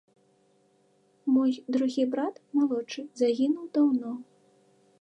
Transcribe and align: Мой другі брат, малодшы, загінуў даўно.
Мой 1.33 1.51
другі 1.75 2.03
брат, 2.15 2.35
малодшы, 2.59 3.01
загінуў 3.21 3.65
даўно. 3.77 4.11